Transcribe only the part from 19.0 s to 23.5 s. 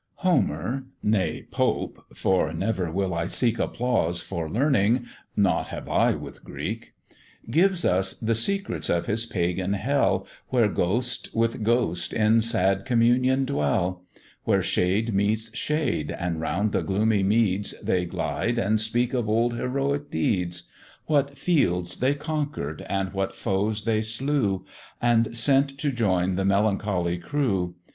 of old heroic deeds, What fields they conquer'd, and what